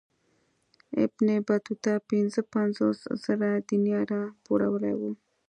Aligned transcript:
ابن 1.03 1.27
بطوطه 1.47 1.93
پنځه 2.09 2.41
پنځوس 2.53 2.99
زره 3.23 3.49
دیناره 3.69 4.21
پوروړی 4.43 4.93
وو. 4.99 5.11